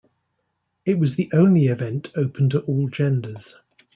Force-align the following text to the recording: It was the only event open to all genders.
It 0.83 0.97
was 0.97 1.13
the 1.15 1.29
only 1.31 1.65
event 1.67 2.09
open 2.15 2.49
to 2.49 2.61
all 2.61 2.89
genders. 2.89 3.55